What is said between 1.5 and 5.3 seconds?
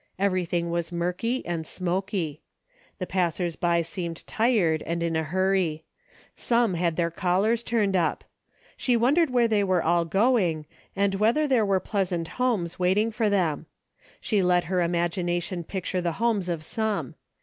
smoky. The passers by seemed tired and in a